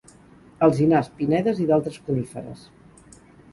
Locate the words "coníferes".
2.09-2.67